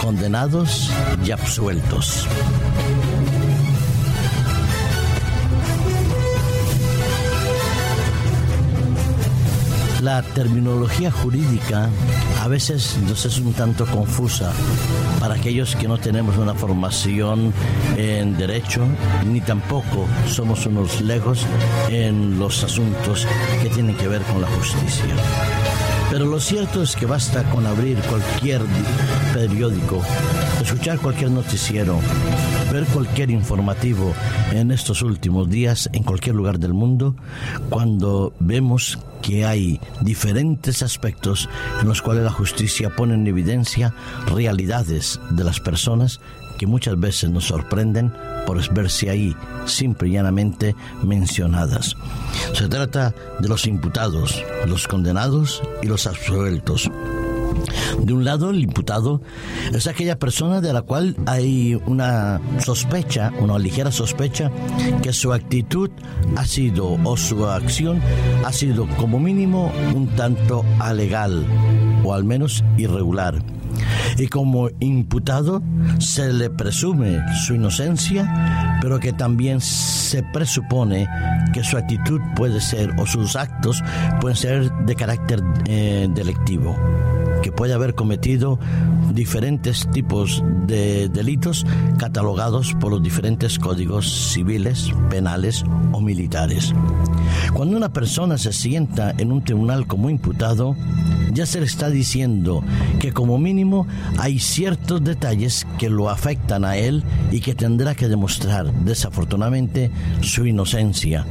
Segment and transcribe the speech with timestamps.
[0.00, 0.90] condenados
[1.22, 2.26] y absueltos.
[10.02, 11.90] La terminología jurídica
[12.40, 14.52] a veces nos es un tanto confusa
[15.20, 17.52] para aquellos que no tenemos una formación
[17.98, 18.86] en derecho
[19.26, 21.44] ni tampoco somos unos lejos
[21.90, 23.26] en los asuntos
[23.62, 25.65] que tienen que ver con la justicia.
[26.10, 28.62] Pero lo cierto es que basta con abrir cualquier
[29.34, 30.02] periódico,
[30.62, 31.98] escuchar cualquier noticiero,
[32.72, 34.14] ver cualquier informativo
[34.52, 37.16] en estos últimos días en cualquier lugar del mundo,
[37.70, 41.48] cuando vemos que hay diferentes aspectos
[41.80, 43.92] en los cuales la justicia pone en evidencia
[44.26, 46.20] realidades de las personas
[46.56, 48.12] que muchas veces nos sorprenden
[48.46, 51.96] por verse ahí simple y llanamente mencionadas.
[52.52, 56.90] Se trata de los imputados, los condenados y los absueltos.
[58.02, 59.22] De un lado, el imputado
[59.72, 64.50] es aquella persona de la cual hay una sospecha, una ligera sospecha,
[65.02, 65.90] que su actitud
[66.36, 68.00] ha sido o su acción
[68.44, 71.46] ha sido como mínimo un tanto alegal
[72.06, 73.42] o al menos irregular
[74.16, 75.62] y como imputado
[75.98, 81.08] se le presume su inocencia, pero que también se presupone
[81.52, 83.82] que su actitud puede ser o sus actos
[84.20, 86.76] pueden ser de carácter eh, delictivo
[87.42, 88.58] que puede haber cometido
[89.12, 91.64] diferentes tipos de delitos
[91.98, 96.74] catalogados por los diferentes códigos civiles, penales o militares.
[97.52, 100.74] Cuando una persona se sienta en un tribunal como imputado,
[101.36, 102.64] ya se le está diciendo
[102.98, 103.86] que como mínimo
[104.18, 109.90] hay ciertos detalles que lo afectan a él y que tendrá que demostrar desafortunadamente
[110.22, 111.26] su inocencia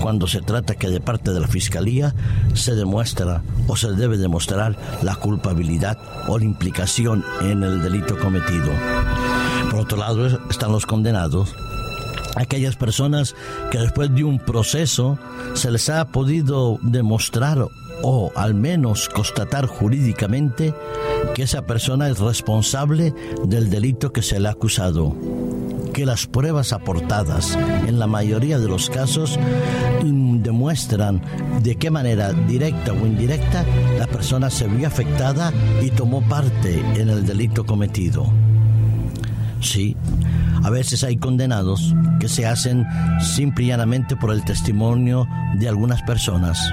[0.00, 2.14] cuando se trata que de parte de la Fiscalía
[2.54, 8.70] se demuestra o se debe demostrar la culpabilidad o la implicación en el delito cometido.
[9.70, 11.54] Por otro lado están los condenados,
[12.36, 13.34] aquellas personas
[13.70, 15.18] que después de un proceso
[15.52, 17.68] se les ha podido demostrar
[18.02, 20.74] o al menos constatar jurídicamente
[21.34, 23.14] que esa persona es responsable
[23.44, 25.16] del delito que se le ha acusado
[25.92, 29.38] que las pruebas aportadas en la mayoría de los casos
[30.02, 31.22] mm, demuestran
[31.62, 33.64] de qué manera directa o indirecta
[33.98, 35.52] la persona se vio afectada
[35.82, 38.26] y tomó parte en el delito cometido.
[39.60, 39.96] Sí,
[40.64, 42.84] a veces hay condenados que se hacen
[43.20, 46.72] simple y llanamente por el testimonio de algunas personas,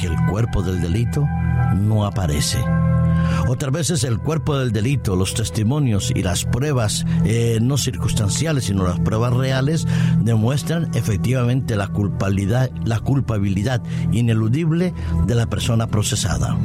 [0.00, 1.26] aunque el cuerpo del delito
[1.76, 2.58] no aparece.
[3.48, 8.86] Otras veces el cuerpo del delito, los testimonios y las pruebas eh, no circunstanciales, sino
[8.86, 9.86] las pruebas reales,
[10.20, 14.94] demuestran efectivamente la culpabilidad, la culpabilidad ineludible
[15.26, 16.56] de la persona procesada.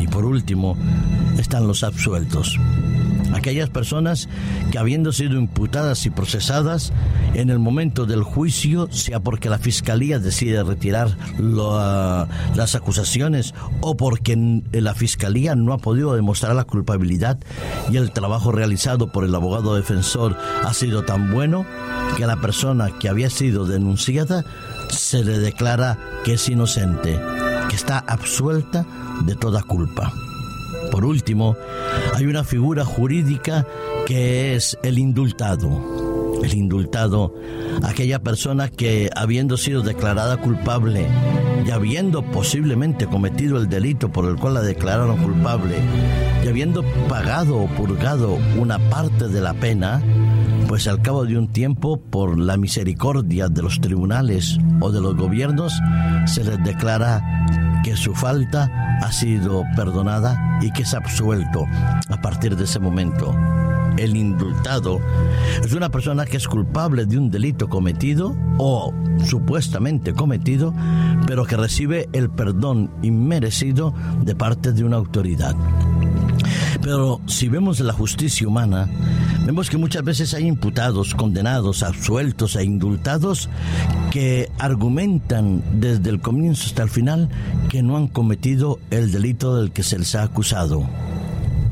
[0.00, 0.76] Y por último,
[1.38, 2.58] están los absueltos
[3.34, 4.28] aquellas personas
[4.70, 6.92] que habiendo sido imputadas y procesadas
[7.34, 14.62] en el momento del juicio, sea porque la fiscalía decide retirar las acusaciones o porque
[14.72, 17.38] la fiscalía no ha podido demostrar la culpabilidad
[17.90, 21.64] y el trabajo realizado por el abogado defensor ha sido tan bueno
[22.16, 24.44] que la persona que había sido denunciada
[24.88, 27.20] se le declara que es inocente,
[27.68, 28.84] que está absuelta
[29.24, 30.12] de toda culpa.
[30.90, 31.56] Por último,
[32.14, 33.66] hay una figura jurídica
[34.06, 36.40] que es el indultado.
[36.42, 37.34] El indultado,
[37.82, 41.06] aquella persona que habiendo sido declarada culpable
[41.66, 45.76] y habiendo posiblemente cometido el delito por el cual la declararon culpable
[46.42, 50.02] y habiendo pagado o purgado una parte de la pena,
[50.66, 55.16] pues al cabo de un tiempo, por la misericordia de los tribunales o de los
[55.16, 55.78] gobiernos,
[56.26, 57.22] se les declara
[57.82, 61.66] que su falta ha sido perdonada y que es absuelto
[62.08, 63.34] a partir de ese momento.
[63.96, 65.00] El indultado
[65.62, 70.74] es una persona que es culpable de un delito cometido o supuestamente cometido,
[71.26, 75.54] pero que recibe el perdón inmerecido de parte de una autoridad.
[76.82, 78.88] Pero si vemos la justicia humana,
[79.44, 83.48] vemos que muchas veces hay imputados, condenados, absueltos e indultados
[84.10, 87.28] que argumentan desde el comienzo hasta el final
[87.70, 90.82] que no han cometido el delito del que se les ha acusado.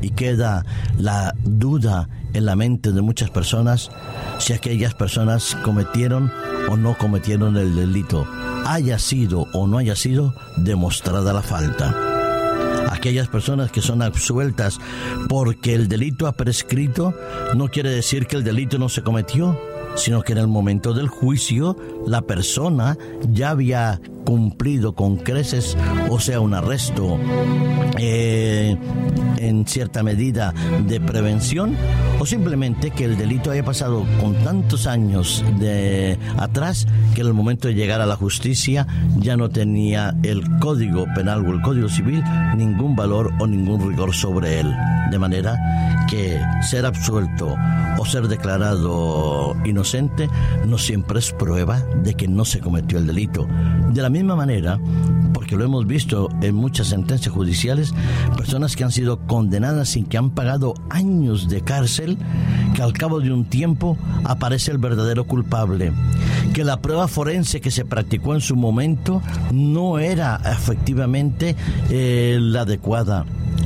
[0.01, 0.65] Y queda
[0.97, 3.91] la duda en la mente de muchas personas
[4.37, 6.31] si aquellas personas cometieron
[6.69, 8.25] o no cometieron el delito,
[8.65, 11.93] haya sido o no haya sido demostrada la falta.
[12.89, 14.79] Aquellas personas que son absueltas
[15.27, 17.13] porque el delito ha prescrito,
[17.55, 19.59] no quiere decir que el delito no se cometió,
[19.95, 21.75] sino que en el momento del juicio
[22.05, 22.97] la persona
[23.29, 25.75] ya había cumplido con creces,
[26.09, 27.17] o sea, un arresto
[27.97, 28.77] eh,
[29.37, 30.53] en cierta medida
[30.87, 31.75] de prevención,
[32.19, 36.85] o simplemente que el delito haya pasado con tantos años de atrás
[37.15, 38.85] que en el momento de llegar a la justicia
[39.17, 42.23] ya no tenía el código penal o el código civil
[42.55, 44.75] ningún valor o ningún rigor sobre él.
[45.11, 45.57] De manera
[46.09, 47.55] que ser absuelto
[47.97, 50.29] o ser declarado inocente
[50.65, 53.47] no siempre es prueba de que no se cometió el delito.
[53.91, 54.79] De la misma manera,
[55.49, 57.91] porque lo hemos visto en muchas sentencias judiciales,
[58.37, 62.19] personas que han sido condenadas sin que han pagado años de cárcel,
[62.75, 65.91] que al cabo de un tiempo aparece el verdadero culpable,
[66.53, 71.55] que la prueba forense que se practicó en su momento no era efectivamente
[71.89, 73.25] eh, la adecuada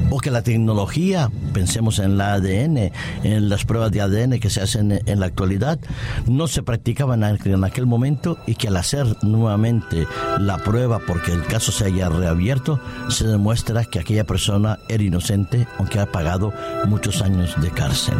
[0.09, 2.91] o que la tecnología, pensemos en la ADN,
[3.23, 5.79] en las pruebas de ADN que se hacen en la actualidad,
[6.27, 10.07] no se practicaban en aquel momento y que al hacer nuevamente
[10.39, 12.79] la prueba porque el caso se haya reabierto,
[13.09, 16.53] se demuestra que aquella persona era inocente aunque ha pagado
[16.85, 18.17] muchos años de cárcel.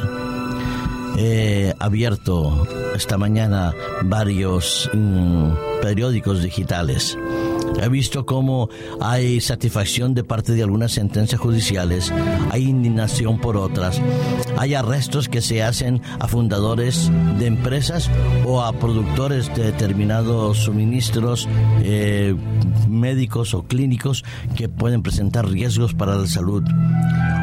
[1.17, 3.71] He abierto esta mañana
[4.03, 7.17] varios mm, periódicos digitales
[7.81, 8.69] He visto cómo
[9.01, 12.13] hay satisfacción de parte de algunas sentencias judiciales,
[12.49, 14.01] hay indignación por otras,
[14.57, 18.09] hay arrestos que se hacen a fundadores de empresas
[18.45, 21.47] o a productores de determinados suministros
[21.81, 22.35] eh,
[22.87, 24.23] médicos o clínicos
[24.55, 26.63] que pueden presentar riesgos para la salud.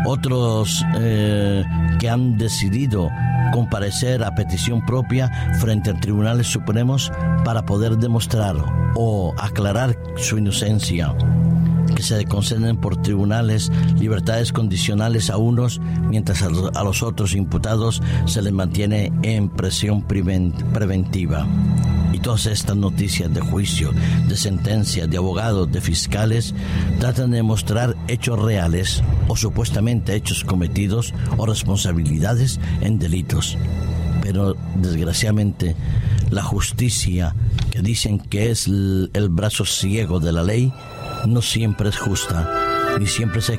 [0.07, 1.65] Otros eh,
[1.99, 3.11] que han decidido
[3.51, 5.31] comparecer a petición propia
[5.61, 7.13] frente a tribunales supremos
[7.45, 8.57] para poder demostrar
[8.95, 11.15] o aclarar su inocencia
[11.95, 18.43] que se conceden por tribunales libertades condicionales a unos, mientras a los otros imputados se
[18.43, 21.47] les mantiene en presión preventiva.
[22.23, 23.93] Todas estas noticias de juicio,
[24.29, 26.55] de sentencias, de abogados, de fiscales,
[26.99, 33.57] tratan de mostrar hechos reales o supuestamente hechos cometidos o responsabilidades en delitos.
[34.23, 35.77] Pero desgraciadamente
[36.31, 37.35] la justicia,
[37.71, 40.73] que dicen que es el, brazo ciego de la ley,
[41.27, 42.49] no siempre es justa,
[42.99, 43.51] ni siempre es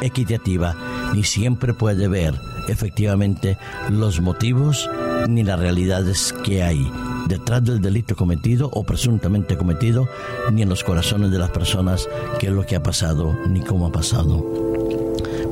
[0.00, 0.76] equitativa,
[1.14, 2.34] ni siempre puede ver
[2.68, 3.58] efectivamente
[3.90, 4.88] los motivos
[5.28, 6.90] ni las realidades que hay
[7.28, 10.08] detrás del delito cometido o presuntamente cometido,
[10.52, 13.86] ni en los corazones de las personas qué es lo que ha pasado ni cómo
[13.86, 14.44] ha pasado.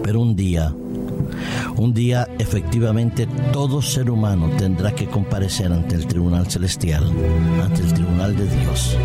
[0.02, 0.74] Pero un día,
[1.76, 7.10] un día efectivamente todo ser humano tendrá que comparecer ante el tribunal celestial,
[7.62, 8.96] ante el tribunal de Dios.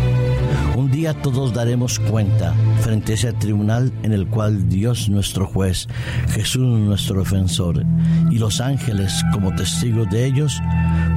[0.78, 5.88] Un día todos daremos cuenta frente a ese tribunal en el cual Dios nuestro juez,
[6.28, 7.84] Jesús nuestro defensor
[8.30, 10.60] y los ángeles como testigos de ellos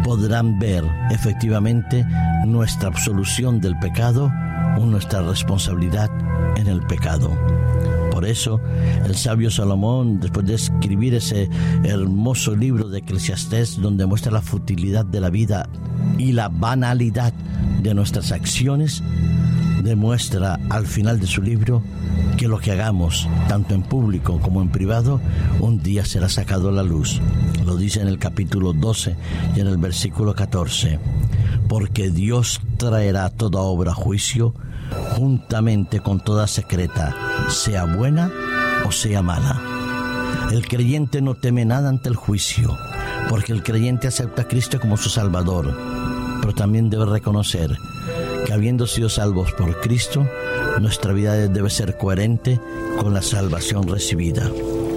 [0.03, 2.03] podrán ver efectivamente
[2.47, 4.31] nuestra absolución del pecado
[4.79, 6.09] o nuestra responsabilidad
[6.57, 7.29] en el pecado.
[8.09, 8.59] Por eso,
[9.05, 11.47] el sabio Salomón, después de escribir ese
[11.83, 15.69] hermoso libro de Eclesiastés, donde muestra la futilidad de la vida
[16.17, 17.31] y la banalidad
[17.83, 19.03] de nuestras acciones,
[19.81, 21.83] demuestra al final de su libro
[22.37, 25.21] que lo que hagamos, tanto en público como en privado,
[25.59, 27.21] un día será sacado a la luz.
[27.65, 29.15] Lo dice en el capítulo 12
[29.55, 30.99] y en el versículo 14.
[31.67, 34.53] Porque Dios traerá toda obra a juicio
[35.15, 37.15] juntamente con toda secreta,
[37.49, 38.31] sea buena
[38.85, 39.61] o sea mala.
[40.51, 42.77] El creyente no teme nada ante el juicio,
[43.29, 45.77] porque el creyente acepta a Cristo como su Salvador,
[46.41, 47.77] pero también debe reconocer
[48.45, 50.27] que habiendo sido salvos por Cristo,
[50.79, 52.59] nuestra vida debe ser coherente
[52.99, 54.49] con la salvación recibida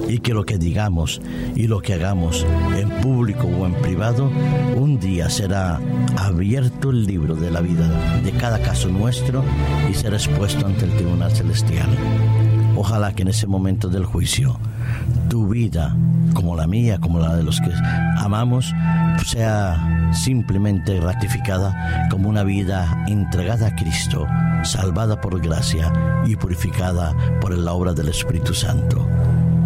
[0.09, 1.21] y que lo que digamos
[1.55, 2.47] y lo que hagamos
[2.77, 4.31] en público o en privado,
[4.77, 5.81] un día será
[6.17, 7.89] abierto el libro de la vida
[8.23, 9.43] de cada caso nuestro
[9.91, 11.89] y será expuesto ante el Tribunal Celestial.
[12.77, 14.59] Ojalá que en ese momento del juicio
[15.29, 15.97] tu vida,
[16.35, 17.73] como la mía, como la de los que
[18.19, 18.73] amamos,
[19.25, 24.27] sea simplemente ratificada como una vida entregada a Cristo,
[24.63, 25.93] salvada por gracia
[26.27, 29.07] y purificada por la obra del Espíritu Santo.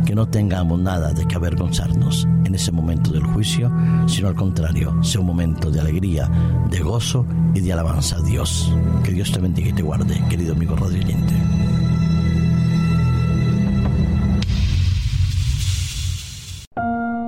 [0.07, 3.71] Que no tengamos nada de que avergonzarnos en ese momento del juicio,
[4.07, 6.31] sino al contrario, sea un momento de alegría,
[6.71, 8.73] de gozo y de alabanza a Dios.
[9.05, 11.03] Que Dios te bendiga y te guarde, querido amigo Radio